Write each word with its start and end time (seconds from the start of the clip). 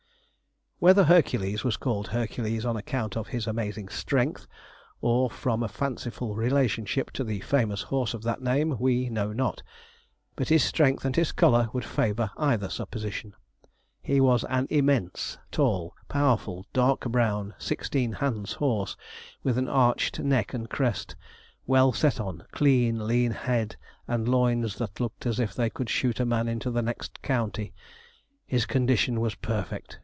Whether 0.81 1.03
Hercules 1.03 1.63
was 1.63 1.77
called 1.77 2.07
Hercules 2.07 2.65
on 2.65 2.75
account 2.75 3.15
of 3.15 3.27
his 3.27 3.45
amazing 3.45 3.87
strength, 3.89 4.47
or 4.99 5.29
from 5.29 5.61
a 5.61 5.67
fanciful 5.67 6.33
relationship 6.33 7.11
to 7.11 7.23
the 7.23 7.39
famous 7.41 7.83
horse 7.83 8.15
of 8.15 8.23
that 8.23 8.41
name, 8.41 8.75
we 8.79 9.07
know 9.07 9.31
not; 9.31 9.61
but 10.35 10.49
his 10.49 10.63
strength 10.63 11.05
and 11.05 11.15
his 11.15 11.31
colour 11.31 11.69
would 11.71 11.85
favour 11.85 12.31
either 12.35 12.67
supposition. 12.67 13.35
He 14.01 14.19
was 14.19 14.43
an 14.45 14.65
immense, 14.71 15.37
tall, 15.51 15.93
powerful, 16.09 16.65
dark 16.73 17.01
brown, 17.01 17.53
sixteen 17.59 18.13
hands 18.13 18.53
horse, 18.53 18.97
with 19.43 19.59
an 19.59 19.67
arched 19.69 20.17
neck 20.21 20.51
and 20.51 20.67
crest, 20.67 21.15
well 21.67 21.93
set 21.93 22.19
on, 22.19 22.43
clean, 22.53 23.05
lean 23.05 23.29
head, 23.33 23.75
and 24.07 24.27
loins 24.27 24.79
that 24.79 24.99
looked 24.99 25.27
as 25.27 25.39
if 25.39 25.53
they 25.53 25.69
could 25.69 25.91
shoot 25.91 26.19
a 26.19 26.25
man 26.25 26.47
into 26.47 26.71
the 26.71 26.81
next 26.81 27.21
county. 27.21 27.71
His 28.47 28.65
condition 28.65 29.21
was 29.21 29.35
perfect. 29.35 29.99